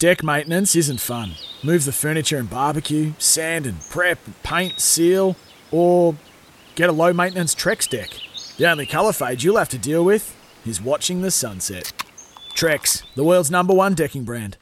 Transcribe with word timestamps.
Deck 0.00 0.24
maintenance 0.24 0.74
isn't 0.74 0.98
fun. 0.98 1.34
Move 1.62 1.84
the 1.84 1.92
furniture 1.92 2.36
and 2.36 2.50
barbecue, 2.50 3.12
sand 3.18 3.64
and 3.64 3.80
prep, 3.90 4.18
paint, 4.42 4.80
seal, 4.80 5.36
or 5.70 6.16
get 6.74 6.90
a 6.90 6.92
low 6.92 7.12
maintenance 7.12 7.54
Trex 7.54 7.88
deck. 7.88 8.10
The 8.56 8.68
only 8.68 8.86
colour 8.86 9.12
fade 9.12 9.44
you'll 9.44 9.56
have 9.56 9.68
to 9.68 9.78
deal 9.78 10.04
with 10.04 10.34
is 10.66 10.82
watching 10.82 11.22
the 11.22 11.30
sunset. 11.30 11.92
Trex, 12.56 13.04
the 13.14 13.22
world's 13.22 13.52
number 13.52 13.72
one 13.72 13.94
decking 13.94 14.24
brand. 14.24 14.56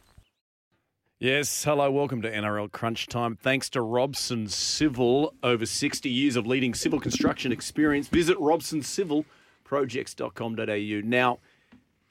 Yes, 1.19 1.65
hello, 1.65 1.91
welcome 1.91 2.21
to 2.23 2.30
NRL 2.30 2.71
Crunch 2.71 3.07
Time. 3.07 3.35
Thanks 3.37 3.71
to 3.71 3.80
Robson 3.80 4.49
Civil, 4.49 5.33
over 5.43 5.65
60 5.65 6.10
years 6.10 6.37
of 6.37 6.46
leading 6.46 6.74
civil 6.74 7.01
construction 7.01 7.52
experience. 7.52 8.09
Visit 8.09 8.37
robsoncivilprojects.com.au. 8.37 11.09
Now, 11.09 11.38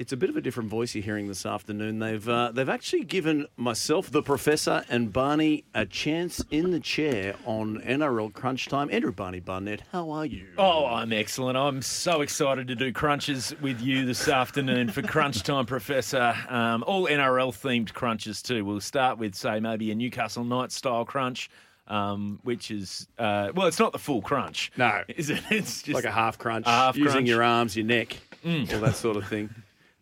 it's 0.02 0.12
a 0.12 0.18
bit 0.18 0.32
of 0.32 0.36
a 0.36 0.41
different 0.41 0.68
voice 0.68 0.96
you're 0.96 1.04
hearing 1.04 1.28
this 1.28 1.46
afternoon. 1.46 2.00
They've 2.00 2.28
uh, 2.28 2.52
they've 2.52 2.68
actually 2.68 3.04
given 3.04 3.46
myself, 3.55 4.10
the 4.10 4.24
professor, 4.24 4.84
and 4.90 5.14
Barney 5.14 5.64
a 5.76 5.86
chance 5.86 6.44
in 6.50 6.72
the 6.72 6.80
chair 6.80 7.35
on 7.46 7.80
NRL 7.82 8.34
Crunch 8.34 8.68
Time. 8.68 8.90
Andrew 8.91 9.12
Barney 9.12 9.40
Barnett, 9.40 9.84
how 9.91 10.10
are 10.10 10.26
you? 10.26 10.48
Oh, 10.57 10.88
I'm 10.88 11.13
excellent. 11.13 11.55
I'm 11.55 11.84
so 11.84 12.22
excited 12.22 12.68
to 12.70 12.76
do 12.76 12.91
crunches 12.91 13.54
with 13.62 13.79
you 13.79 14.04
this 14.07 14.27
afternoon 14.27 14.90
for 14.90 15.04
Crunch 15.04 15.44
Time, 15.44 15.68
Professor. 15.68 16.34
Um, 16.49 16.84
all 16.88 17.05
NRL 17.05 17.52
themed 17.54 17.94
crunches 17.94 18.41
too. 18.41 18.66
We'll 18.66 18.82
start 18.82 19.20
with, 19.20 19.35
say, 19.35 19.60
maybe 19.60 19.91
a 19.91 19.96
Newcastle 19.96 20.44
Knights 20.44 20.76
style 20.76 21.05
crunch. 21.05 21.49
Um, 21.88 22.40
which 22.44 22.72
is 22.72 23.07
uh, 23.20 23.49
well, 23.54 23.68
it's 23.68 23.79
not 23.79 23.91
the 23.91 23.99
full 23.99 24.22
crunch. 24.22 24.72
No. 24.77 25.04
is 25.10 25.29
it? 25.29 25.41
It's 25.52 25.82
just 25.84 25.94
like 25.94 26.05
a 26.05 26.12
half 26.12 26.38
crunch, 26.38 26.66
a 26.66 26.70
half 26.70 26.96
using 26.96 27.12
crunch. 27.12 27.26
Mm. 27.26 27.27
your 27.27 27.44
arms, 27.44 27.76
your 27.76 27.85
neck, 27.85 28.18
all 28.46 28.79
that 28.79 28.96
sort 28.96 29.18
of 29.18 29.27
thing. 29.27 29.49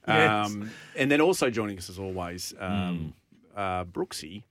Yes. 0.10 0.48
um, 0.52 0.72
and 0.96 1.10
then 1.12 1.22
also 1.22 1.50
joining 1.50 1.78
us 1.78 1.90
as 1.90 2.00
always, 2.00 2.54
um, 2.60 3.14
Mm. 3.56 3.60
uh, 3.60 3.86
Brooksy. 3.86 4.44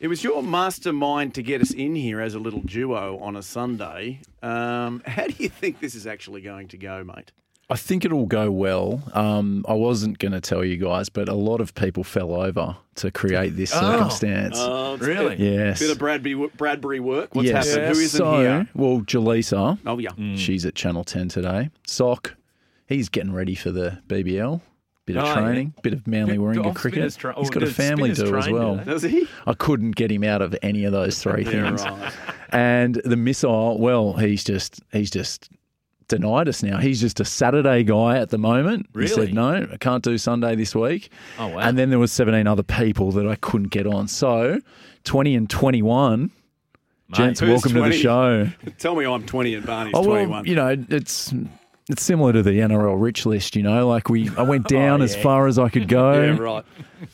It 0.00 0.06
was 0.08 0.22
your 0.22 0.42
mastermind 0.44 1.34
to 1.34 1.42
get 1.42 1.60
us 1.60 1.72
in 1.72 1.96
here 1.96 2.20
as 2.20 2.34
a 2.34 2.38
little 2.38 2.60
duo 2.60 3.18
on 3.18 3.34
a 3.34 3.42
Sunday. 3.42 4.20
Um, 4.42 5.02
how 5.06 5.26
do 5.26 5.34
you 5.38 5.48
think 5.48 5.80
this 5.80 5.94
is 5.96 6.06
actually 6.06 6.40
going 6.40 6.68
to 6.68 6.76
go, 6.76 7.02
mate? 7.02 7.32
I 7.70 7.76
think 7.76 8.04
it'll 8.06 8.24
go 8.26 8.50
well. 8.50 9.02
Um, 9.12 9.62
I 9.68 9.74
wasn't 9.74 10.18
going 10.18 10.32
to 10.32 10.40
tell 10.40 10.64
you 10.64 10.76
guys, 10.78 11.08
but 11.10 11.28
a 11.28 11.34
lot 11.34 11.60
of 11.60 11.74
people 11.74 12.02
fell 12.04 12.32
over 12.32 12.76
to 12.94 13.10
create 13.10 13.56
this 13.56 13.72
Oh. 13.74 13.80
circumstance. 13.80 14.56
Oh, 14.58 14.94
it's 14.94 15.02
Really? 15.04 15.34
a 15.34 15.36
bit, 15.36 15.40
yes. 15.40 15.78
bit 15.80 15.90
of 15.90 15.98
Bradbury, 15.98 16.48
Bradbury 16.56 17.00
work. 17.00 17.34
What's 17.34 17.48
yes. 17.48 17.74
happened? 17.74 17.94
Who 17.96 18.00
isn't 18.00 18.18
so, 18.18 18.38
here? 18.38 18.68
Well, 18.74 19.00
Jaleesa, 19.02 19.78
Oh, 19.84 19.98
yeah. 19.98 20.12
she's 20.36 20.64
at 20.64 20.76
Channel 20.76 21.04
10 21.04 21.28
today. 21.28 21.68
Sock, 21.86 22.36
he's 22.86 23.08
getting 23.10 23.32
ready 23.34 23.54
for 23.54 23.70
the 23.70 23.98
BBL. 24.06 24.62
Bit 25.08 25.16
of 25.16 25.24
Oh, 25.24 25.26
yeah. 25.26 25.34
training, 25.40 25.74
bit 25.82 25.92
of 25.94 26.06
Manly 26.06 26.32
Bit- 26.34 26.40
Warringah 26.40 26.66
oh, 26.66 26.72
cricket. 26.74 26.96
spinners 27.12 27.16
tra- 27.16 27.34
he's 27.38 27.48
oh, 27.48 27.50
got 27.50 27.62
a 27.62 27.66
family 27.66 28.14
spinners 28.14 28.30
do 28.30 28.36
as 28.36 28.48
well. 28.50 28.76
they? 28.76 28.84
Does 28.84 29.02
he? 29.02 29.26
I 29.46 29.54
couldn't 29.54 29.92
get 29.96 30.10
him 30.12 30.22
out 30.22 30.42
of 30.42 30.54
any 30.62 30.84
of 30.84 30.92
those 30.92 31.18
three 31.22 31.44
Yeah, 31.44 31.50
things. 31.50 31.82
right. 31.82 32.12
And 32.50 32.94
the 33.04 33.16
missile, 33.16 33.78
well, 33.78 34.12
he's 34.14 34.44
just 34.44 34.80
he's 34.92 35.10
just 35.10 35.50
denied 36.08 36.48
us 36.48 36.62
now. 36.62 36.78
He's 36.78 37.00
just 37.00 37.20
a 37.20 37.24
Saturday 37.24 37.84
guy 37.84 38.18
at 38.18 38.30
the 38.30 38.38
moment. 38.38 38.86
He 38.98 39.06
said 39.06 39.32
no, 39.34 39.66
I 39.72 39.76
can't 39.78 40.02
do 40.04 40.16
Sunday 40.18 40.54
this 40.56 40.74
week. 40.74 41.10
Oh, 41.38 41.48
wow. 41.48 41.58
And 41.58 41.76
then 41.78 41.90
there 41.90 41.98
was 41.98 42.12
17 42.12 42.46
other 42.46 42.62
people 42.62 43.10
that 43.12 43.26
I 43.26 43.34
couldn't 43.36 43.68
get 43.68 43.86
on. 43.86 44.08
So 44.08 44.60
20 45.04 45.34
and 45.34 45.50
21. 45.50 46.30
Gents, 47.12 47.40
welcome 47.40 47.72
20? 47.72 47.90
to 47.90 47.96
the 47.96 48.02
show. 48.02 48.48
Tell 48.78 48.94
me 48.94 49.06
I'm 49.06 49.24
20 49.24 49.54
and 49.54 49.64
Barney's 49.66 49.94
Oh, 49.96 50.04
21. 50.04 50.44
you 50.44 50.54
know, 50.54 50.76
it's 50.90 51.32
it's 51.88 52.02
similar 52.02 52.32
to 52.32 52.42
the 52.42 52.50
NRL 52.58 53.00
rich 53.00 53.24
list, 53.26 53.56
you 53.56 53.62
know, 53.62 53.88
like 53.88 54.08
we 54.08 54.28
I 54.36 54.42
went 54.42 54.68
down 54.68 55.02
as 55.02 55.16
yeah. 55.16 55.22
far 55.22 55.46
as 55.46 55.58
I 55.58 55.68
could 55.68 55.88
go. 56.00 56.12
yeah, 56.12 56.36
right. 56.38 56.64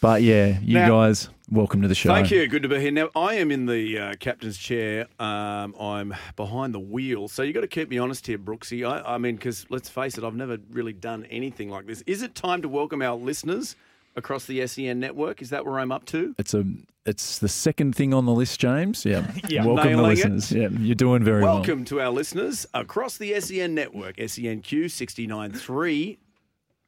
But 0.00 0.22
yeah, 0.22 0.58
you 0.62 0.74
Now- 0.74 0.88
guys, 0.88 1.28
welcome 1.50 1.82
to 1.82 1.88
the 1.88 1.94
show. 1.94 2.08
Thank 2.12 2.30
you. 2.30 2.46
Good 2.48 2.62
to 2.62 2.68
be 2.68 2.80
here. 2.80 2.90
Now, 2.90 3.10
I 3.14 3.34
am 3.34 3.50
in 3.50 3.66
the 3.66 3.98
uh, 3.98 4.14
captain's 4.18 4.58
chair. 4.58 5.06
Um, 5.20 5.74
I'm 5.78 6.14
behind 6.36 6.74
the 6.74 6.80
wheel. 6.80 7.28
So 7.28 7.42
you've 7.42 7.54
got 7.54 7.60
to 7.60 7.66
keep 7.68 7.88
me 7.90 7.98
honest 7.98 8.26
here, 8.26 8.38
Brooksy. 8.38 8.88
I, 8.88 9.14
I 9.14 9.18
mean, 9.18 9.36
because 9.36 9.66
let's 9.70 9.88
face 9.88 10.16
it, 10.18 10.24
I've 10.24 10.34
never 10.34 10.58
really 10.70 10.92
done 10.92 11.24
anything 11.30 11.68
like 11.70 11.86
this. 11.86 12.02
Is 12.06 12.22
it 12.22 12.34
time 12.34 12.62
to 12.62 12.68
welcome 12.68 13.02
our 13.02 13.14
listeners 13.16 13.76
across 14.16 14.44
the 14.46 14.66
SEN 14.66 15.00
network? 15.00 15.42
Is 15.42 15.50
that 15.50 15.64
where 15.66 15.78
I'm 15.78 15.92
up 15.92 16.04
to? 16.06 16.34
It's 16.38 16.54
a 16.54 16.64
it's 17.06 17.38
the 17.38 17.48
second 17.48 17.94
thing 17.94 18.14
on 18.14 18.24
the 18.24 18.32
list, 18.32 18.58
James. 18.60 19.04
Yeah. 19.04 19.30
Yeah. 19.48 19.66
Welcome 19.66 19.84
the 19.84 19.90
Nailing 19.96 20.04
it. 20.04 20.14
listeners. 20.30 20.52
Yeah, 20.52 20.68
you're 20.80 20.94
doing 20.94 21.22
very 21.22 21.42
well. 21.42 21.56
Welcome 21.56 21.84
to 21.86 22.00
our 22.00 22.10
listeners 22.10 22.66
across 22.72 23.18
the 23.18 23.38
SEN 23.40 23.74
network. 23.74 24.16
SENQ 24.16 24.86
69.3 24.86 26.18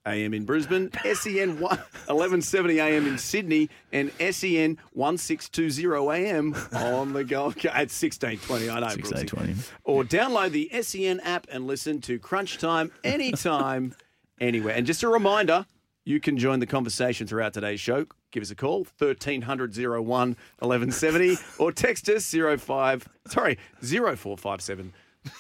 AM 0.07 0.35
in 0.35 0.45
Brisbane, 0.45 0.89
SEN 1.03 1.57
1- 1.59 1.61
1170 1.61 2.81
AM 2.81 3.07
in 3.09 3.19
Sydney, 3.19 3.69
and 3.93 4.13
SEN 4.21 4.79
1620 4.93 6.25
AM 6.29 6.55
on 6.73 7.13
the 7.13 7.25
Gold 7.25 7.55
Coast. 7.57 7.67
At 7.67 7.91
1620, 7.91 8.71
I 8.71 8.75
know. 8.81 8.87
1620. 8.87 9.55
Or 9.85 10.05
download 10.05 10.53
the 10.53 10.71
SEN 10.83 11.19
app 11.21 11.47
and 11.51 11.67
listen 11.67 12.01
to 12.03 12.19
Crunch 12.21 12.59
Time 12.59 12.93
anytime, 13.03 13.95
anywhere. 14.41 14.75
And 14.77 14.87
just 14.87 15.03
a 15.03 15.09
reminder, 15.09 15.67
you 16.07 16.21
can 16.21 16.39
join 16.39 16.61
the 16.61 16.67
conversation 16.67 17.27
throughout 17.27 17.53
today's 17.53 17.81
show. 17.81 18.07
Give 18.31 18.43
us 18.43 18.51
a 18.51 18.55
call, 18.55 18.87
1300 18.99 19.77
01 19.77 20.07
1170, 20.07 21.37
or 21.59 21.73
text 21.73 22.09
us 22.09 22.33
05, 22.33 23.09
sorry, 23.27 23.59
0457 23.83 24.95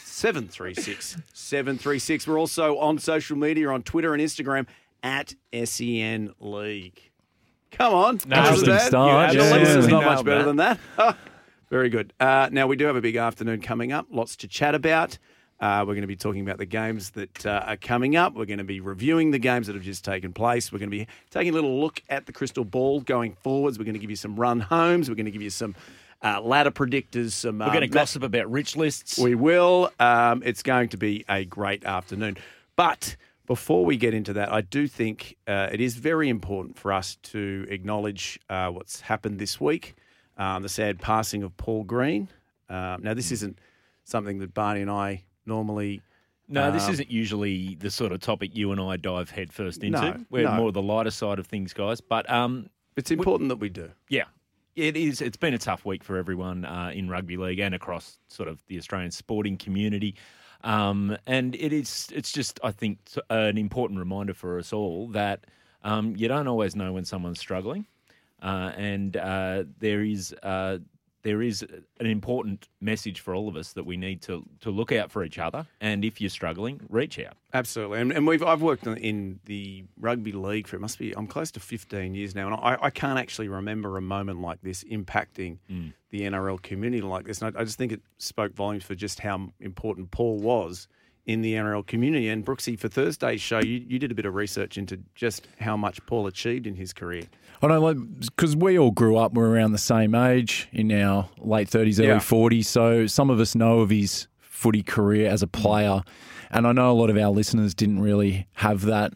736 0.04 1.16
736. 1.32 2.26
We're 2.26 2.38
also 2.38 2.78
on 2.78 2.98
social 2.98 3.36
media 3.36 3.68
on 3.70 3.82
Twitter 3.82 4.12
and 4.12 4.22
Instagram 4.22 4.66
at 5.02 5.34
SEN 5.64 6.34
League. 6.40 7.10
Come 7.70 7.94
on. 7.94 8.20
No, 8.26 8.36
Interesting 8.38 8.78
start. 8.80 9.34
Yeah, 9.34 9.42
Yeah. 9.42 9.58
This 9.58 9.76
is 9.76 9.88
not 9.88 10.04
much 10.04 10.24
better 10.24 10.52
that. 10.52 10.78
than 10.96 10.96
that. 10.96 11.16
Very 11.70 11.88
good. 11.90 12.12
Uh, 12.18 12.48
now, 12.50 12.66
we 12.66 12.76
do 12.76 12.86
have 12.86 12.96
a 12.96 13.00
big 13.00 13.16
afternoon 13.16 13.60
coming 13.60 13.92
up, 13.92 14.06
lots 14.10 14.36
to 14.36 14.48
chat 14.48 14.74
about. 14.74 15.18
Uh, 15.58 15.80
we're 15.86 15.94
going 15.94 16.02
to 16.02 16.06
be 16.06 16.16
talking 16.16 16.42
about 16.42 16.58
the 16.58 16.66
games 16.66 17.10
that 17.10 17.46
uh, 17.46 17.64
are 17.66 17.76
coming 17.76 18.16
up. 18.16 18.34
We're 18.34 18.44
going 18.44 18.58
to 18.58 18.64
be 18.64 18.80
reviewing 18.80 19.30
the 19.30 19.38
games 19.38 19.66
that 19.66 19.74
have 19.74 19.84
just 19.84 20.04
taken 20.04 20.32
place. 20.32 20.70
We're 20.70 20.78
going 20.78 20.90
to 20.90 20.96
be 20.96 21.06
taking 21.30 21.52
a 21.52 21.54
little 21.54 21.80
look 21.80 22.02
at 22.10 22.26
the 22.26 22.32
crystal 22.32 22.64
ball 22.64 23.00
going 23.00 23.34
forwards. 23.34 23.78
We're 23.78 23.86
going 23.86 23.94
to 23.94 24.00
give 24.00 24.10
you 24.10 24.16
some 24.16 24.36
run 24.36 24.60
homes. 24.60 25.08
We're 25.08 25.14
going 25.16 25.26
to 25.26 25.30
give 25.30 25.42
you 25.42 25.50
some 25.50 25.74
uh, 26.22 26.40
ladder 26.40 26.70
predictors. 26.70 27.32
Some 27.32 27.58
We're 27.58 27.66
going 27.66 27.80
to 27.80 27.84
um, 27.86 27.90
gossip 27.90 28.22
about 28.22 28.50
rich 28.50 28.76
lists. 28.76 29.18
we 29.18 29.34
will. 29.34 29.90
Um, 29.98 30.42
it's 30.44 30.62
going 30.62 30.90
to 30.90 30.96
be 30.96 31.24
a 31.28 31.44
great 31.44 31.84
afternoon. 31.84 32.36
But 32.76 33.16
before 33.46 33.84
we 33.84 33.96
get 33.96 34.12
into 34.12 34.34
that, 34.34 34.52
I 34.52 34.60
do 34.60 34.86
think 34.86 35.36
uh, 35.46 35.68
it 35.72 35.80
is 35.80 35.96
very 35.96 36.28
important 36.28 36.78
for 36.78 36.92
us 36.92 37.16
to 37.22 37.66
acknowledge 37.70 38.38
uh, 38.50 38.68
what's 38.68 39.00
happened 39.00 39.38
this 39.38 39.60
week 39.60 39.94
um, 40.36 40.62
the 40.62 40.68
sad 40.68 41.00
passing 41.00 41.42
of 41.42 41.56
Paul 41.56 41.84
Green. 41.84 42.28
Um, 42.68 43.02
now, 43.02 43.14
this 43.14 43.32
isn't 43.32 43.58
something 44.04 44.38
that 44.38 44.54
Barney 44.54 44.82
and 44.82 44.90
I 44.90 45.22
normally. 45.46 46.02
No, 46.48 46.70
this 46.70 46.86
Um, 46.86 46.92
isn't 46.92 47.10
usually 47.10 47.74
the 47.74 47.90
sort 47.90 48.12
of 48.12 48.20
topic 48.20 48.56
you 48.56 48.70
and 48.70 48.80
I 48.80 48.96
dive 48.96 49.30
headfirst 49.30 49.82
into. 49.82 50.00
No, 50.00 50.24
We're 50.30 50.44
no. 50.44 50.54
more 50.54 50.70
the 50.72 50.82
lighter 50.82 51.10
side 51.10 51.38
of 51.40 51.46
things, 51.46 51.72
guys. 51.72 52.00
But 52.00 52.28
um, 52.30 52.68
It's 52.96 53.10
important 53.10 53.48
that 53.48 53.56
we 53.56 53.68
do. 53.68 53.90
yeah, 54.08 54.24
it 54.76 54.96
is. 54.96 55.20
It's 55.20 55.36
been 55.36 55.54
a 55.54 55.58
tough 55.58 55.84
week 55.84 56.04
for 56.04 56.16
everyone 56.16 56.64
uh, 56.64 56.92
in 56.94 57.08
rugby 57.08 57.36
league 57.36 57.58
and 57.58 57.74
across 57.74 58.18
sort 58.28 58.48
of 58.48 58.62
the 58.68 58.78
Australian 58.78 59.10
sporting 59.10 59.56
community. 59.56 60.14
Um, 60.62 61.16
and 61.26 61.54
it 61.56 61.72
is. 61.72 62.08
It's 62.14 62.30
just, 62.30 62.60
I 62.62 62.70
think, 62.70 62.98
an 63.28 63.58
important 63.58 63.98
reminder 63.98 64.34
for 64.34 64.58
us 64.58 64.72
all 64.72 65.08
that 65.08 65.46
um, 65.82 66.14
you 66.16 66.28
don't 66.28 66.46
always 66.46 66.76
know 66.76 66.92
when 66.92 67.04
someone's 67.04 67.38
struggling, 67.40 67.86
uh, 68.42 68.72
and 68.76 69.16
uh, 69.16 69.64
there 69.80 70.02
is. 70.02 70.32
Uh, 70.44 70.78
there 71.26 71.42
is 71.42 71.66
an 71.98 72.06
important 72.06 72.68
message 72.80 73.18
for 73.18 73.34
all 73.34 73.48
of 73.48 73.56
us 73.56 73.72
that 73.72 73.84
we 73.84 73.96
need 73.96 74.22
to, 74.22 74.44
to 74.60 74.70
look 74.70 74.92
out 74.92 75.10
for 75.10 75.24
each 75.24 75.40
other. 75.40 75.66
And 75.80 76.04
if 76.04 76.20
you're 76.20 76.30
struggling, 76.30 76.80
reach 76.88 77.18
out. 77.18 77.34
Absolutely, 77.52 78.00
and, 78.00 78.12
and 78.12 78.28
we've 78.28 78.44
I've 78.44 78.62
worked 78.62 78.86
in- 78.86 79.40
the 79.44 79.84
rugby 79.98 80.30
league 80.30 80.68
for 80.68 80.76
it 80.76 80.80
must 80.80 81.00
be 81.00 81.16
I'm 81.16 81.26
close 81.26 81.50
to 81.52 81.60
15 81.60 82.14
years 82.14 82.36
now, 82.36 82.46
and 82.46 82.54
I, 82.54 82.78
I 82.80 82.90
can't 82.90 83.18
actually 83.18 83.48
remember 83.48 83.96
a 83.96 84.00
moment 84.00 84.40
like 84.40 84.60
this 84.62 84.84
impacting 84.84 85.58
mm. 85.68 85.92
the 86.10 86.20
NRL 86.20 86.62
community 86.62 87.02
like 87.02 87.24
this. 87.24 87.42
And 87.42 87.56
I, 87.56 87.60
I 87.60 87.64
just 87.64 87.76
think 87.76 87.90
it 87.90 88.02
spoke 88.18 88.54
volumes 88.54 88.84
for 88.84 88.94
just 88.94 89.18
how 89.18 89.48
important 89.58 90.12
Paul 90.12 90.38
was 90.38 90.86
in 91.26 91.42
the 91.42 91.54
NRL 91.54 91.86
community. 91.86 92.28
And 92.28 92.44
Brooksy, 92.44 92.78
for 92.78 92.88
Thursday's 92.88 93.40
show, 93.40 93.58
you, 93.58 93.84
you 93.88 93.98
did 93.98 94.10
a 94.12 94.14
bit 94.14 94.26
of 94.26 94.34
research 94.34 94.78
into 94.78 94.98
just 95.14 95.48
how 95.60 95.76
much 95.76 96.04
Paul 96.06 96.26
achieved 96.26 96.66
in 96.66 96.74
his 96.76 96.92
career. 96.92 97.24
I 97.62 97.66
like 97.76 97.96
because 98.20 98.54
we 98.54 98.78
all 98.78 98.92
grew 98.92 99.16
up. 99.16 99.32
We're 99.34 99.48
around 99.48 99.72
the 99.72 99.78
same 99.78 100.14
age 100.14 100.68
in 100.72 100.92
our 100.92 101.28
late 101.38 101.68
thirties, 101.68 101.98
early 101.98 102.08
Yeah. 102.10 102.18
forties. 102.20 102.68
So 102.68 103.06
some 103.06 103.28
of 103.30 103.40
us 103.40 103.54
know 103.56 103.80
of 103.80 103.90
his 103.90 104.28
footy 104.38 104.82
career 104.82 105.28
as 105.28 105.42
a 105.42 105.46
player, 105.48 106.02
and 106.50 106.66
I 106.66 106.72
know 106.72 106.90
a 106.90 106.94
lot 106.94 107.10
of 107.10 107.16
our 107.16 107.30
listeners 107.30 107.74
didn't 107.74 108.00
really 108.00 108.46
have 108.54 108.82
that 108.82 109.12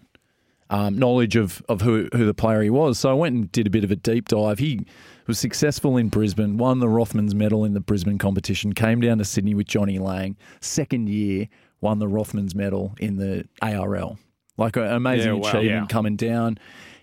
um, 0.68 0.98
knowledge 0.98 1.36
of 1.36 1.62
of 1.68 1.82
who 1.82 2.08
who 2.12 2.24
the 2.26 2.34
player 2.34 2.62
he 2.62 2.70
was. 2.70 2.98
So 2.98 3.10
I 3.10 3.14
went 3.14 3.36
and 3.36 3.52
did 3.52 3.66
a 3.66 3.70
bit 3.70 3.84
of 3.84 3.90
a 3.92 3.96
deep 3.96 4.26
dive. 4.28 4.58
He 4.58 4.84
was 5.26 5.38
successful 5.38 5.96
in 5.96 6.08
Brisbane, 6.08 6.56
won 6.56 6.80
the 6.80 6.86
Rothmans 6.86 7.34
Medal 7.34 7.64
in 7.64 7.74
the 7.74 7.80
Brisbane 7.80 8.18
competition, 8.18 8.72
came 8.72 9.00
down 9.00 9.18
to 9.18 9.24
Sydney 9.24 9.54
with 9.54 9.66
Johnny 9.68 9.98
Lang. 10.00 10.36
Second 10.60 11.08
year, 11.08 11.46
won 11.80 11.98
the 11.98 12.06
Rothmans 12.06 12.54
Medal 12.54 12.94
in 12.98 13.16
the 13.16 13.46
ARL. 13.62 14.18
Like 14.56 14.76
an 14.76 14.84
amazing 14.84 15.34
Yeah, 15.36 15.40
wow. 15.40 15.48
achievement 15.48 15.66
Yeah. 15.68 15.86
coming 15.88 16.16
down. 16.16 16.58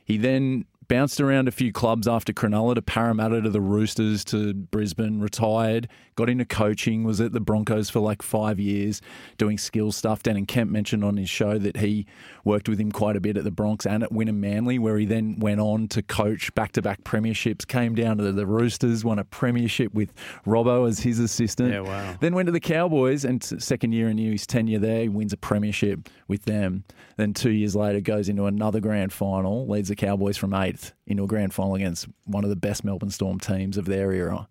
He 0.05 0.17
then 0.17 0.65
bounced 0.87 1.19
around 1.19 1.47
a 1.47 1.51
few 1.51 1.71
clubs 1.71 2.07
after 2.07 2.33
Cronulla 2.33 2.75
to 2.75 2.81
Parramatta 2.81 3.41
to 3.41 3.49
the 3.49 3.61
Roosters 3.61 4.23
to 4.25 4.53
Brisbane, 4.53 5.19
retired, 5.19 5.87
got 6.15 6.29
into 6.29 6.45
coaching, 6.45 7.03
was 7.03 7.21
at 7.21 7.31
the 7.31 7.39
Broncos 7.39 7.89
for 7.89 7.99
like 7.99 8.21
five 8.21 8.59
years 8.59 9.01
doing 9.37 9.57
skill 9.57 9.91
stuff. 9.91 10.23
Dan 10.23 10.37
and 10.37 10.47
Kemp 10.47 10.71
mentioned 10.71 11.03
on 11.03 11.17
his 11.17 11.29
show 11.29 11.57
that 11.57 11.77
he 11.77 12.05
worked 12.43 12.69
with 12.69 12.79
him 12.79 12.91
quite 12.91 13.15
a 13.15 13.19
bit 13.19 13.37
at 13.37 13.43
the 13.43 13.51
Bronx 13.51 13.85
and 13.85 14.03
at 14.03 14.11
Wynnum 14.11 14.37
Manly, 14.37 14.79
where 14.79 14.97
he 14.97 15.05
then 15.05 15.37
went 15.39 15.59
on 15.59 15.87
to 15.89 16.01
coach 16.01 16.53
back 16.55 16.71
to 16.73 16.81
back 16.81 17.03
premierships, 17.03 17.67
came 17.67 17.93
down 17.93 18.17
to 18.17 18.31
the 18.31 18.45
Roosters, 18.45 19.03
won 19.03 19.19
a 19.19 19.23
premiership 19.23 19.93
with 19.93 20.13
Robbo 20.45 20.87
as 20.87 20.99
his 20.99 21.19
assistant. 21.19 21.71
Yeah, 21.71 21.81
wow. 21.81 22.15
Then 22.19 22.33
went 22.33 22.47
to 22.47 22.51
the 22.51 22.59
Cowboys, 22.59 23.25
and 23.25 23.43
second 23.43 23.91
year 23.91 24.09
in 24.09 24.17
his 24.17 24.47
tenure 24.47 24.79
there, 24.79 25.03
he 25.03 25.09
wins 25.09 25.33
a 25.33 25.37
premiership 25.37 26.09
with 26.27 26.45
them. 26.45 26.83
Then 27.17 27.33
two 27.33 27.51
years 27.51 27.75
later, 27.75 27.99
goes 27.99 28.29
into 28.29 28.45
another 28.45 28.79
grand 28.79 29.11
final, 29.11 29.67
leads 29.67 29.89
the 29.89 29.95
Cowboys 29.95 30.37
from 30.37 30.53
eighth 30.77 30.93
into 31.05 31.23
a 31.23 31.27
grand 31.27 31.53
final 31.53 31.75
against 31.75 32.07
one 32.25 32.43
of 32.43 32.49
the 32.49 32.55
best 32.55 32.83
Melbourne 32.83 33.09
Storm 33.11 33.39
teams 33.39 33.77
of 33.77 33.85
their 33.85 34.11
era. 34.11 34.47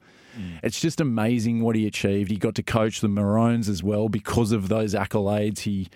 It's 0.62 0.78
just 0.82 1.00
amazing 1.00 1.62
what 1.62 1.76
he 1.76 1.86
achieved. 1.86 2.30
He 2.30 2.36
got 2.36 2.54
to 2.56 2.62
coach 2.62 3.00
the 3.00 3.08
Maroons 3.08 3.70
as 3.70 3.82
well 3.82 4.10
because 4.10 4.52
of 4.52 4.68
those 4.68 4.92
accolades. 4.94 5.60
He 5.60 5.88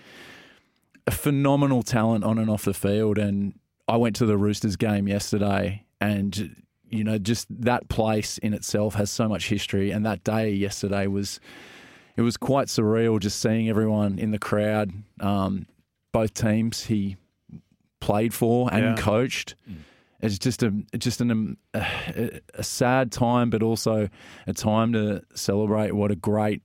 a 1.05 1.11
phenomenal 1.11 1.83
talent 1.83 2.23
on 2.23 2.39
and 2.39 2.49
off 2.49 2.65
the 2.65 2.73
field. 2.73 3.19
And 3.19 3.53
I 3.87 3.97
went 3.97 4.15
to 4.15 4.25
the 4.25 4.37
Roosters 4.37 4.77
game 4.77 5.07
yesterday, 5.07 5.85
and 5.99 6.55
you 6.89 7.03
know, 7.03 7.19
just 7.19 7.45
that 7.61 7.87
place 7.87 8.39
in 8.39 8.55
itself 8.55 8.95
has 8.95 9.11
so 9.11 9.29
much 9.29 9.47
history. 9.47 9.91
And 9.91 10.03
that 10.07 10.23
day 10.23 10.49
yesterday 10.51 11.05
was 11.05 11.39
it 12.17 12.23
was 12.23 12.35
quite 12.35 12.65
surreal 12.67 13.19
just 13.19 13.39
seeing 13.39 13.69
everyone 13.69 14.17
in 14.17 14.31
the 14.31 14.39
crowd, 14.39 14.91
um, 15.19 15.67
both 16.11 16.33
teams 16.33 16.85
he 16.85 17.15
played 17.99 18.33
for 18.33 18.73
and 18.73 18.83
Yeah. 18.83 18.95
coached. 18.97 19.53
It's 20.21 20.37
just 20.39 20.63
a 20.63 20.71
just 20.97 21.21
an, 21.21 21.31
um, 21.31 21.57
a, 21.73 22.39
a 22.55 22.63
sad 22.63 23.11
time, 23.11 23.49
but 23.49 23.63
also 23.63 24.09
a 24.47 24.53
time 24.53 24.93
to 24.93 25.23
celebrate 25.33 25.93
what 25.93 26.11
a 26.11 26.15
great 26.15 26.61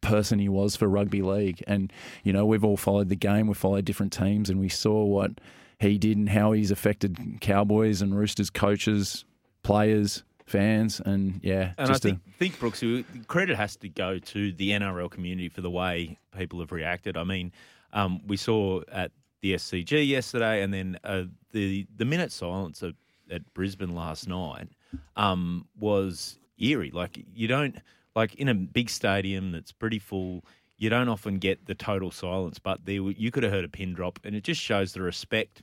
person 0.00 0.38
he 0.38 0.48
was 0.48 0.76
for 0.76 0.88
rugby 0.88 1.22
league. 1.22 1.62
And 1.66 1.92
you 2.24 2.32
know, 2.32 2.44
we've 2.44 2.64
all 2.64 2.76
followed 2.76 3.08
the 3.08 3.16
game, 3.16 3.46
we've 3.46 3.56
followed 3.56 3.84
different 3.84 4.12
teams, 4.12 4.50
and 4.50 4.60
we 4.60 4.68
saw 4.68 5.04
what 5.04 5.32
he 5.78 5.98
did 5.98 6.16
and 6.16 6.28
how 6.28 6.52
he's 6.52 6.70
affected 6.70 7.16
Cowboys 7.40 8.02
and 8.02 8.16
Roosters 8.16 8.50
coaches, 8.50 9.24
players, 9.62 10.22
fans, 10.46 11.00
and 11.04 11.40
yeah, 11.42 11.72
And 11.78 11.88
I 11.88 11.92
just 11.92 12.04
a- 12.04 12.08
think, 12.08 12.20
think 12.38 12.58
Brooks, 12.60 12.84
credit 13.26 13.56
has 13.56 13.76
to 13.76 13.88
go 13.88 14.18
to 14.18 14.52
the 14.52 14.70
NRL 14.70 15.10
community 15.10 15.48
for 15.48 15.60
the 15.60 15.70
way 15.70 16.18
people 16.36 16.60
have 16.60 16.70
reacted. 16.72 17.16
I 17.16 17.24
mean, 17.24 17.52
um, 17.92 18.20
we 18.26 18.36
saw 18.36 18.82
at 18.92 19.12
the 19.42 19.54
SCG 19.54 20.08
yesterday, 20.08 20.62
and 20.62 20.72
then 20.72 20.96
uh, 21.04 21.24
the 21.50 21.86
the 21.96 22.04
minute 22.04 22.32
silence 22.32 22.82
at, 22.82 22.94
at 23.30 23.52
Brisbane 23.52 23.94
last 23.94 24.28
night 24.28 24.68
um, 25.16 25.66
was 25.78 26.38
eerie. 26.58 26.92
Like 26.92 27.22
you 27.34 27.48
don't 27.48 27.76
like 28.14 28.34
in 28.36 28.48
a 28.48 28.54
big 28.54 28.88
stadium 28.88 29.52
that's 29.52 29.72
pretty 29.72 29.98
full. 29.98 30.44
You 30.78 30.90
don't 30.90 31.08
often 31.08 31.38
get 31.38 31.66
the 31.66 31.74
total 31.74 32.10
silence, 32.10 32.58
but 32.58 32.84
there 32.86 32.94
you 32.94 33.30
could 33.30 33.42
have 33.42 33.52
heard 33.52 33.64
a 33.64 33.68
pin 33.68 33.92
drop, 33.92 34.20
and 34.24 34.34
it 34.34 34.44
just 34.44 34.60
shows 34.60 34.92
the 34.92 35.02
respect 35.02 35.62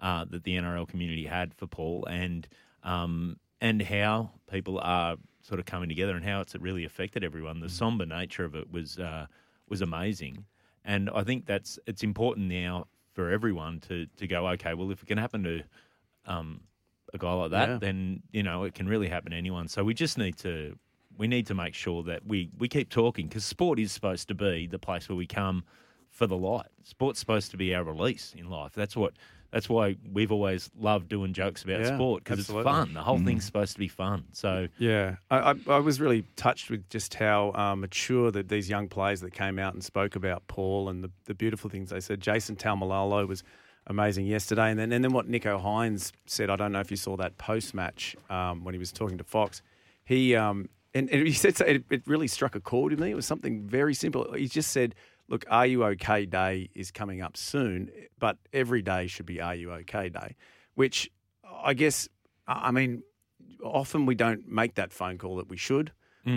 uh, 0.00 0.24
that 0.30 0.44
the 0.44 0.56
NRL 0.56 0.88
community 0.88 1.26
had 1.26 1.54
for 1.54 1.66
Paul 1.66 2.06
and 2.06 2.48
um, 2.82 3.38
and 3.60 3.82
how 3.82 4.30
people 4.50 4.78
are 4.80 5.16
sort 5.42 5.60
of 5.60 5.66
coming 5.66 5.88
together 5.88 6.16
and 6.16 6.24
how 6.24 6.40
it's 6.40 6.54
really 6.54 6.84
affected 6.84 7.24
everyone. 7.24 7.60
The 7.60 7.68
somber 7.68 8.06
nature 8.06 8.44
of 8.44 8.54
it 8.54 8.72
was 8.72 8.98
uh, 8.98 9.26
was 9.68 9.82
amazing, 9.82 10.46
and 10.82 11.10
I 11.10 11.24
think 11.24 11.44
that's 11.44 11.78
it's 11.86 12.02
important 12.02 12.48
now 12.48 12.86
for 13.18 13.32
everyone 13.32 13.80
to 13.80 14.06
to 14.16 14.28
go 14.28 14.46
okay. 14.50 14.74
Well, 14.74 14.92
if 14.92 15.02
it 15.02 15.06
can 15.06 15.18
happen 15.18 15.42
to 15.42 15.62
um, 16.24 16.60
a 17.12 17.18
guy 17.18 17.32
like 17.32 17.50
that, 17.50 17.68
Yeah. 17.68 17.78
then 17.78 18.22
you 18.30 18.44
know 18.44 18.62
it 18.62 18.74
can 18.74 18.86
really 18.86 19.08
happen 19.08 19.32
to 19.32 19.36
anyone. 19.36 19.66
So 19.66 19.82
we 19.82 19.92
just 19.92 20.16
need 20.18 20.36
to 20.38 20.78
we 21.16 21.26
need 21.26 21.44
to 21.48 21.54
make 21.54 21.74
sure 21.74 22.04
that 22.04 22.24
we 22.24 22.48
we 22.56 22.68
keep 22.68 22.90
talking 22.90 23.26
because 23.26 23.44
sport 23.44 23.80
is 23.80 23.90
supposed 23.90 24.28
to 24.28 24.36
be 24.36 24.68
the 24.68 24.78
place 24.78 25.08
where 25.08 25.16
we 25.16 25.26
come 25.26 25.64
for 26.10 26.26
the 26.26 26.36
light. 26.36 26.66
Sport's 26.82 27.20
supposed 27.20 27.50
to 27.52 27.56
be 27.56 27.74
our 27.74 27.84
release 27.84 28.34
in 28.36 28.48
life. 28.50 28.72
That's 28.74 28.96
what. 28.96 29.12
That's 29.50 29.66
why 29.66 29.96
we've 30.12 30.30
always 30.30 30.68
loved 30.78 31.08
doing 31.08 31.32
jokes 31.32 31.64
about 31.64 31.80
Yeah, 31.80 31.94
sport 31.96 32.22
because 32.22 32.40
it's 32.40 32.50
fun. 32.50 32.92
The 32.92 33.00
whole 33.00 33.18
thing's 33.18 33.46
supposed 33.46 33.72
to 33.72 33.78
be 33.78 33.88
fun. 33.88 34.24
So 34.32 34.68
Yeah, 34.76 35.16
I, 35.30 35.38
I, 35.38 35.54
I 35.68 35.78
was 35.78 36.02
really 36.02 36.26
touched 36.36 36.68
with 36.68 36.86
just 36.90 37.14
how 37.14 37.52
uh, 37.54 37.74
mature 37.74 38.30
that 38.30 38.50
these 38.50 38.68
young 38.68 38.88
players 38.88 39.22
that 39.22 39.32
came 39.32 39.58
out 39.58 39.72
and 39.72 39.82
spoke 39.82 40.16
about 40.16 40.46
Paul 40.48 40.90
and 40.90 41.02
the, 41.02 41.10
the 41.24 41.32
beautiful 41.32 41.70
things 41.70 41.88
they 41.88 42.00
said. 42.00 42.20
Jason 42.20 42.56
Taumalolo 42.56 43.26
was 43.26 43.42
amazing 43.86 44.26
yesterday, 44.26 44.68
and 44.70 44.78
then 44.78 44.92
and 44.92 45.02
then 45.02 45.14
what 45.14 45.26
Nico 45.26 45.58
Hynes 45.58 46.12
said. 46.26 46.50
I 46.50 46.56
don't 46.56 46.72
know 46.72 46.80
if 46.80 46.90
you 46.90 46.98
saw 46.98 47.16
that 47.16 47.38
post 47.38 47.72
match 47.72 48.16
um, 48.28 48.64
when 48.64 48.74
he 48.74 48.78
was 48.78 48.92
talking 48.92 49.16
to 49.16 49.24
Fox. 49.24 49.62
He 50.04 50.36
um, 50.36 50.68
and, 50.92 51.08
and 51.08 51.26
he 51.26 51.32
said 51.32 51.56
so- 51.56 51.64
it, 51.64 51.84
it 51.88 52.02
really 52.06 52.28
struck 52.28 52.54
a 52.54 52.60
chord 52.60 52.92
with 52.92 53.00
me. 53.00 53.12
It 53.12 53.16
was 53.16 53.24
something 53.24 53.62
very 53.66 53.94
simple. 53.94 54.30
He 54.34 54.46
just 54.46 54.72
said, 54.72 54.94
"Look, 55.28 55.44
Are 55.50 55.66
You 55.66 55.84
Okay 55.84 56.26
Day 56.26 56.70
is 56.74 56.90
coming 56.90 57.20
up 57.20 57.36
soon, 57.36 57.90
but 58.18 58.38
every 58.52 58.82
day 58.82 59.06
should 59.06 59.26
be 59.26 59.40
Are 59.40 59.54
You 59.54 59.72
Okay 59.72 60.08
Day," 60.08 60.36
which 60.74 61.10
I 61.44 61.74
guess 61.74 62.08
I 62.46 62.70
mean 62.70 63.02
often 63.62 64.06
we 64.06 64.14
don't 64.14 64.48
make 64.48 64.74
that 64.74 64.92
phone 64.92 65.18
call 65.18 65.36
that 65.36 65.48
we 65.48 65.56
should. 65.56 65.92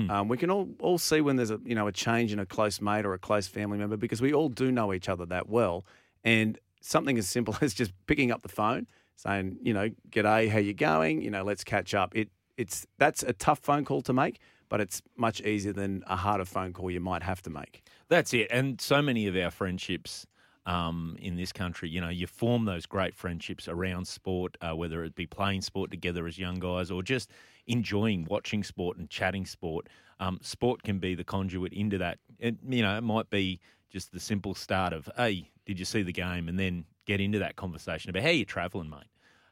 Um, 0.10 0.28
we 0.28 0.38
can 0.38 0.50
all, 0.50 0.70
all 0.80 0.98
see 0.98 1.20
when 1.22 1.36
there's 1.36 1.52
a 1.52 1.60
you 1.66 1.76
know 1.76 1.88
a 1.88 1.92
change 1.92 2.32
in 2.32 2.40
a 2.40 2.46
close 2.46 2.80
mate 2.80 3.06
or 3.06 3.14
a 3.14 3.20
close 3.20 3.48
family 3.48 3.78
member 3.78 3.98
because 3.98 4.22
we 4.22 4.34
all 4.34 4.50
do 4.50 4.72
know 4.72 4.94
each 4.94 5.10
other 5.10 5.26
that 5.26 5.50
well. 5.50 5.86
And 6.24 6.58
something 6.82 7.18
as 7.18 7.28
simple 7.28 7.56
as 7.62 7.74
just 7.74 7.92
picking 8.08 8.32
up 8.32 8.42
the 8.42 8.50
phone, 8.50 8.88
saying 9.16 9.58
you 9.62 9.74
know, 9.74 9.90
"G'day, 10.10 10.50
how 10.50 10.60
you 10.60 10.74
going? 10.74 11.22
You 11.22 11.32
know, 11.32 11.44
let's 11.44 11.64
catch 11.64 11.94
up." 11.94 12.16
It 12.16 12.30
it's 12.58 12.86
that's 12.98 13.24
a 13.24 13.34
tough 13.34 13.60
phone 13.60 13.86
call 13.86 14.02
to 14.04 14.14
make, 14.14 14.40
but 14.72 14.80
it's 14.80 15.02
much 15.18 15.42
easier 15.42 15.74
than 15.74 16.02
a 16.08 16.16
harder 16.16 16.46
phone 16.46 16.72
call 16.72 16.90
you 16.90 17.02
might 17.02 17.24
have 17.24 17.42
to 17.42 17.50
make. 17.50 17.84
That's 18.08 18.34
it. 18.34 18.48
And 18.50 18.80
so 18.80 19.02
many 19.02 19.28
of 19.28 19.36
our 19.36 19.52
friendships 19.52 20.26
um, 20.66 21.18
in 21.20 21.36
this 21.36 21.52
country, 21.52 21.90
you 21.90 22.00
know, 22.00 22.08
you 22.08 22.26
form 22.26 22.64
those 22.64 22.86
great 22.86 23.14
friendships 23.14 23.68
around 23.68 24.08
sport, 24.08 24.56
uh, 24.62 24.74
whether 24.74 25.04
it 25.04 25.14
be 25.14 25.26
playing 25.26 25.60
sport 25.60 25.92
together 25.92 26.26
as 26.26 26.40
young 26.40 26.58
guys 26.58 26.90
or 26.90 27.04
just 27.04 27.32
enjoying 27.68 28.26
watching 28.30 28.64
sport 28.64 28.96
and 28.96 29.10
chatting 29.10 29.46
sport. 29.46 29.90
Um, 30.22 30.40
sport 30.42 30.84
can 30.84 31.00
be 31.00 31.16
the 31.16 31.26
conduit 31.26 31.74
into 31.74 31.98
that. 31.98 32.20
It, 32.40 32.56
you 32.66 32.82
know, 32.82 32.98
it 32.98 33.04
might 33.04 33.30
be 33.30 33.60
just 33.90 34.14
the 34.14 34.22
simple 34.22 34.56
start 34.56 34.94
of, 34.94 35.10
hey, 35.18 35.50
did 35.66 35.80
you 35.80 35.86
see 35.86 36.02
the 36.02 36.14
game? 36.14 36.48
And 36.48 36.58
then 36.58 36.86
get 37.06 37.20
into 37.20 37.40
that 37.40 37.58
conversation 37.58 38.10
about 38.10 38.24
how 38.24 38.30
you 38.30 38.46
travelling, 38.46 38.90
mate. 38.90 39.10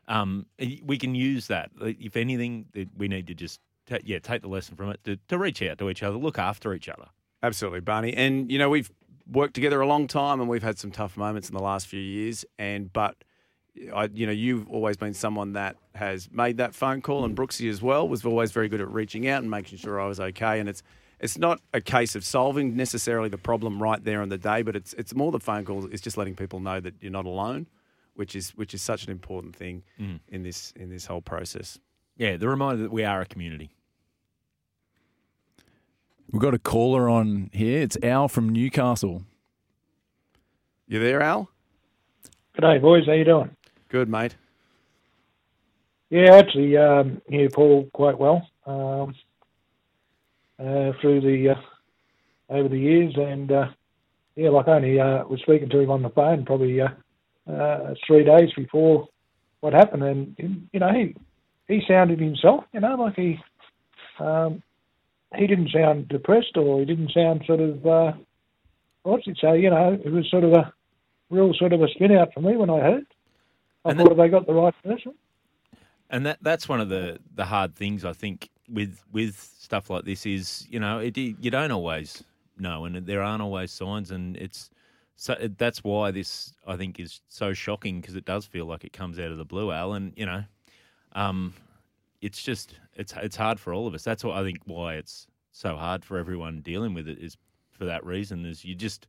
Um, 0.07 0.45
we 0.81 0.97
can 0.97 1.13
use 1.13 1.47
that. 1.47 1.71
If 1.81 2.15
anything, 2.15 2.67
we 2.97 3.09
need 3.09 3.27
to 3.27 3.33
just, 3.35 3.59
yeah, 4.03 4.19
take 4.19 4.41
the 4.41 4.47
lesson 4.47 4.75
from 4.75 4.89
it 4.89 5.03
to, 5.05 5.17
to 5.27 5.37
reach 5.37 5.61
out 5.61 5.77
to 5.79 5.89
each 5.89 6.03
other, 6.03 6.17
look 6.17 6.37
after 6.37 6.73
each 6.73 6.89
other. 6.89 7.07
Absolutely, 7.41 7.79
Barney. 7.79 8.13
And 8.13 8.51
you 8.51 8.57
know 8.57 8.69
we've 8.69 8.91
worked 9.31 9.53
together 9.53 9.81
a 9.81 9.87
long 9.87 10.07
time, 10.07 10.39
and 10.39 10.49
we've 10.49 10.63
had 10.63 10.77
some 10.77 10.91
tough 10.91 11.17
moments 11.17 11.49
in 11.49 11.55
the 11.55 11.63
last 11.63 11.87
few 11.87 11.99
years. 11.99 12.45
And 12.57 12.91
but 12.91 13.15
I, 13.93 14.09
you 14.13 14.25
know, 14.25 14.31
you've 14.31 14.67
always 14.69 14.97
been 14.97 15.13
someone 15.13 15.53
that 15.53 15.77
has 15.95 16.29
made 16.31 16.57
that 16.57 16.75
phone 16.75 17.01
call, 17.01 17.25
and 17.25 17.35
Brooksy 17.35 17.69
as 17.69 17.81
well 17.81 18.07
was 18.07 18.25
always 18.25 18.51
very 18.51 18.67
good 18.67 18.81
at 18.81 18.91
reaching 18.91 19.27
out 19.27 19.41
and 19.41 19.49
making 19.49 19.77
sure 19.77 19.99
I 19.99 20.07
was 20.07 20.19
okay. 20.19 20.59
And 20.59 20.67
it's 20.67 20.83
it's 21.19 21.37
not 21.37 21.61
a 21.73 21.81
case 21.81 22.15
of 22.15 22.23
solving 22.23 22.75
necessarily 22.75 23.29
the 23.29 23.37
problem 23.37 23.81
right 23.81 24.03
there 24.03 24.21
on 24.21 24.29
the 24.29 24.37
day, 24.37 24.61
but 24.61 24.75
it's 24.75 24.93
it's 24.93 25.13
more 25.15 25.31
the 25.31 25.39
phone 25.39 25.65
call. 25.65 25.85
It's 25.85 26.01
just 26.01 26.17
letting 26.17 26.35
people 26.35 26.59
know 26.59 26.79
that 26.79 26.95
you're 27.01 27.11
not 27.11 27.25
alone, 27.25 27.67
which 28.15 28.35
is 28.35 28.51
which 28.51 28.73
is 28.73 28.81
such 28.81 29.05
an 29.05 29.11
important 29.11 29.55
thing 29.55 29.83
mm. 29.99 30.19
in 30.27 30.43
this 30.43 30.73
in 30.75 30.89
this 30.89 31.05
whole 31.05 31.21
process. 31.21 31.79
Yeah, 32.17 32.35
the 32.35 32.49
reminder 32.49 32.83
that 32.83 32.91
we 32.91 33.03
are 33.05 33.21
a 33.21 33.25
community. 33.25 33.69
We've 36.31 36.41
got 36.41 36.53
a 36.53 36.59
caller 36.59 37.09
on 37.09 37.49
here. 37.53 37.81
It's 37.81 37.97
Al 38.03 38.27
from 38.27 38.49
Newcastle. 38.49 39.23
You 40.87 40.99
there, 40.99 41.21
Al? 41.21 41.49
G'day, 42.55 42.79
boys. 42.81 43.07
How 43.07 43.13
you 43.13 43.25
doing? 43.25 43.49
Good, 43.89 44.09
mate. 44.09 44.35
Yeah, 46.11 46.35
actually, 46.35 46.77
um, 46.77 47.21
knew 47.29 47.49
Paul 47.49 47.89
quite 47.93 48.19
well 48.19 48.47
um, 48.67 49.15
uh, 50.59 50.91
through 51.01 51.21
the 51.21 51.55
uh, 51.55 52.53
over 52.53 52.69
the 52.69 52.79
years, 52.79 53.13
and 53.15 53.51
uh, 53.51 53.67
yeah, 54.35 54.49
like 54.49 54.67
only 54.67 54.99
uh, 54.99 55.23
was 55.25 55.39
speaking 55.41 55.69
to 55.69 55.79
him 55.79 55.91
on 55.91 56.03
the 56.03 56.09
phone 56.09 56.45
probably 56.45 56.79
uh, 56.81 56.89
uh, 57.51 57.93
three 58.05 58.23
days 58.23 58.51
before 58.55 59.07
what 59.61 59.73
happened, 59.73 60.03
and 60.03 60.67
you 60.73 60.79
know 60.79 60.91
he 60.91 61.15
he 61.67 61.81
sounded 61.87 62.19
himself, 62.19 62.65
you 62.73 62.79
know, 62.79 62.95
like 62.95 63.15
he 63.15 63.39
um, 64.19 64.61
he 65.35 65.47
didn't 65.47 65.69
sound 65.69 66.07
depressed 66.09 66.57
or 66.57 66.79
he 66.79 66.85
didn't 66.85 67.11
sound 67.11 67.43
sort 67.45 67.59
of 67.59 67.85
uh, 67.85 68.13
what's 69.03 69.27
it 69.27 69.37
say, 69.41 69.59
you 69.59 69.69
know, 69.69 69.93
it 70.03 70.11
was 70.11 70.29
sort 70.29 70.43
of 70.43 70.53
a 70.53 70.73
real 71.29 71.53
sort 71.53 71.73
of 71.73 71.81
a 71.81 71.87
spin 71.89 72.11
out 72.15 72.33
for 72.33 72.41
me 72.41 72.55
when 72.55 72.69
I 72.69 72.79
heard. 72.79 73.05
I 73.85 73.91
And 73.91 73.99
thought 73.99 74.05
that- 74.05 74.09
have 74.09 74.17
they 74.17 74.29
got 74.29 74.47
the 74.47 74.53
right 74.53 74.73
person? 74.83 75.13
And 76.11 76.25
that 76.25 76.39
that's 76.41 76.67
one 76.67 76.81
of 76.81 76.89
the, 76.89 77.19
the 77.35 77.45
hard 77.45 77.75
things 77.75 78.03
I 78.03 78.13
think 78.13 78.49
with 78.67 79.03
with 79.11 79.35
stuff 79.59 79.89
like 79.91 80.05
this 80.05 80.25
is 80.25 80.65
you 80.69 80.79
know 80.79 80.97
it, 80.99 81.15
you 81.17 81.51
don't 81.51 81.71
always 81.71 82.23
know 82.57 82.85
and 82.85 82.95
there 83.05 83.21
aren't 83.21 83.41
always 83.43 83.71
signs 83.71 84.09
and 84.11 84.35
it's 84.37 84.69
so 85.15 85.35
that's 85.57 85.83
why 85.83 86.09
this 86.11 86.53
I 86.67 86.77
think 86.77 86.99
is 86.99 87.21
so 87.29 87.53
shocking 87.53 88.01
because 88.01 88.15
it 88.15 88.25
does 88.25 88.45
feel 88.45 88.65
like 88.65 88.83
it 88.83 88.91
comes 88.93 89.19
out 89.19 89.31
of 89.31 89.37
the 89.37 89.45
blue 89.45 89.71
Al 89.71 89.93
and 89.93 90.13
you 90.15 90.25
know 90.25 90.43
um 91.13 91.53
it's 92.21 92.41
just 92.41 92.75
it's 92.95 93.13
it's 93.17 93.35
hard 93.35 93.59
for 93.59 93.73
all 93.73 93.87
of 93.87 93.93
us 93.93 94.03
that's 94.03 94.23
what 94.23 94.35
I 94.35 94.43
think 94.43 94.59
why 94.65 94.95
it's 94.95 95.27
so 95.51 95.75
hard 95.75 96.03
for 96.05 96.17
everyone 96.17 96.61
dealing 96.61 96.93
with 96.93 97.07
it 97.07 97.19
is 97.19 97.37
for 97.71 97.85
that 97.85 98.05
reason 98.05 98.45
is 98.45 98.65
you 98.65 98.75
just 98.75 99.07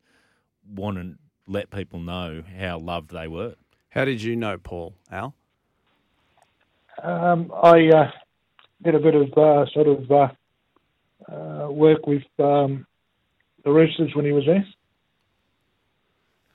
want 0.75 0.97
to 0.97 1.14
let 1.47 1.71
people 1.71 1.99
know 1.99 2.43
how 2.59 2.79
loved 2.79 3.11
they 3.11 3.26
were 3.26 3.55
How 3.90 4.05
did 4.05 4.23
you 4.23 4.37
know 4.37 4.57
Paul, 4.57 4.95
Al? 5.11 5.35
Um, 7.02 7.52
I 7.52 7.88
uh, 7.88 8.11
did 8.83 8.95
a 8.95 9.00
bit 9.00 9.14
of 9.14 9.33
uh, 9.37 9.67
sort 9.73 9.88
of 9.88 10.11
uh, 10.11 10.29
uh, 11.31 11.71
work 11.71 12.07
with 12.07 12.23
um, 12.38 12.87
the 13.64 13.71
Roosters 13.71 14.14
when 14.14 14.25
he 14.25 14.33
was 14.33 14.45
there. 14.47 14.64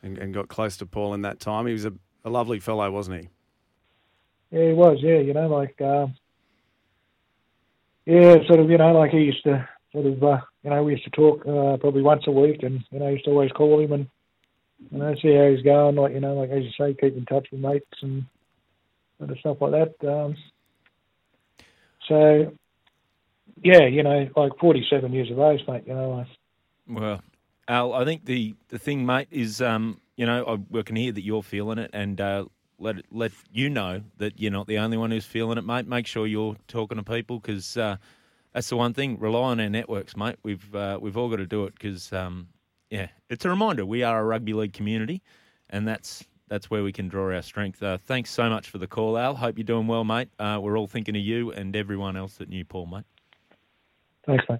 And, 0.01 0.17
and 0.17 0.33
got 0.33 0.47
close 0.47 0.77
to 0.77 0.85
Paul 0.85 1.13
in 1.13 1.23
that 1.23 1.39
time. 1.39 1.67
He 1.67 1.73
was 1.73 1.85
a, 1.85 1.93
a 2.23 2.29
lovely 2.29 2.59
fellow, 2.59 2.89
wasn't 2.91 3.21
he? 3.21 3.29
Yeah, 4.51 4.67
he 4.67 4.73
was. 4.73 4.99
Yeah, 5.01 5.17
you 5.17 5.33
know, 5.33 5.47
like 5.47 5.81
um, 5.81 6.15
yeah, 8.05 8.35
sort 8.47 8.59
of. 8.59 8.69
You 8.69 8.77
know, 8.77 8.93
like 8.93 9.11
he 9.11 9.19
used 9.19 9.43
to 9.43 9.67
sort 9.91 10.05
of. 10.05 10.23
Uh, 10.23 10.41
you 10.63 10.69
know, 10.69 10.83
we 10.83 10.93
used 10.93 11.03
to 11.05 11.11
talk 11.11 11.41
uh, 11.41 11.77
probably 11.77 12.01
once 12.01 12.23
a 12.27 12.31
week, 12.31 12.63
and 12.63 12.83
you 12.91 12.99
know, 12.99 13.07
I 13.07 13.11
used 13.11 13.25
to 13.25 13.31
always 13.31 13.51
call 13.51 13.79
him 13.79 13.91
and 13.91 14.07
you 14.91 14.97
know 14.97 15.15
see 15.15 15.35
how 15.35 15.49
he's 15.49 15.63
going. 15.63 15.95
Like 15.95 16.13
you 16.13 16.19
know, 16.19 16.35
like 16.35 16.49
as 16.49 16.63
you 16.63 16.71
say, 16.77 16.93
keep 16.93 17.15
in 17.15 17.25
touch 17.25 17.47
with 17.51 17.61
mates 17.61 17.85
and 18.01 18.25
sort 19.17 19.31
of 19.31 19.39
stuff 19.39 19.57
like 19.61 19.71
that. 19.71 20.09
Um, 20.11 20.35
so 22.07 22.51
yeah, 23.63 23.85
you 23.85 24.03
know, 24.03 24.29
like 24.35 24.57
forty-seven 24.59 25.13
years 25.13 25.31
of 25.31 25.39
age, 25.39 25.61
mate. 25.67 25.83
You 25.87 25.93
know, 25.93 26.11
like, 26.11 26.27
Well, 26.87 27.21
Al, 27.67 27.93
I 27.93 28.05
think 28.05 28.25
the, 28.25 28.55
the 28.69 28.77
thing, 28.77 29.05
mate, 29.05 29.27
is 29.31 29.61
um, 29.61 29.99
you 30.15 30.25
know 30.25 30.45
I, 30.45 30.53
we 30.69 30.83
can 30.83 30.95
hear 30.95 31.11
that 31.11 31.23
you're 31.23 31.43
feeling 31.43 31.79
it, 31.79 31.91
and 31.93 32.19
uh, 32.19 32.45
let 32.79 32.97
let 33.11 33.31
you 33.51 33.69
know 33.69 34.01
that 34.17 34.39
you're 34.39 34.51
not 34.51 34.67
the 34.67 34.77
only 34.77 34.97
one 34.97 35.11
who's 35.11 35.25
feeling 35.25 35.57
it, 35.57 35.65
mate. 35.65 35.87
Make 35.87 36.07
sure 36.07 36.27
you're 36.27 36.55
talking 36.67 36.97
to 36.97 37.03
people 37.03 37.39
because 37.39 37.77
uh, 37.77 37.97
that's 38.53 38.69
the 38.69 38.77
one 38.77 38.93
thing. 38.93 39.19
Rely 39.19 39.51
on 39.51 39.59
our 39.59 39.69
networks, 39.69 40.15
mate. 40.15 40.37
We've 40.43 40.75
uh, 40.75 40.99
we've 41.01 41.17
all 41.17 41.29
got 41.29 41.37
to 41.37 41.45
do 41.45 41.65
it 41.65 41.73
because 41.73 42.11
um, 42.13 42.47
yeah, 42.89 43.07
it's 43.29 43.45
a 43.45 43.49
reminder 43.49 43.85
we 43.85 44.03
are 44.03 44.19
a 44.19 44.23
rugby 44.23 44.53
league 44.53 44.73
community, 44.73 45.21
and 45.69 45.87
that's 45.87 46.23
that's 46.47 46.69
where 46.69 46.83
we 46.83 46.91
can 46.91 47.07
draw 47.07 47.33
our 47.33 47.41
strength. 47.41 47.81
Uh, 47.81 47.97
thanks 47.97 48.29
so 48.29 48.49
much 48.49 48.69
for 48.69 48.77
the 48.77 48.87
call, 48.87 49.17
Al. 49.17 49.35
Hope 49.35 49.57
you're 49.57 49.65
doing 49.65 49.87
well, 49.87 50.03
mate. 50.03 50.29
Uh, 50.37 50.59
we're 50.61 50.77
all 50.77 50.87
thinking 50.87 51.15
of 51.15 51.21
you 51.21 51.51
and 51.51 51.75
everyone 51.75 52.15
else 52.15 52.39
at 52.39 52.49
knew 52.49 52.63
Paul, 52.63 52.85
mate. 52.85 53.05
thanks, 54.25 54.45
mate. 54.49 54.59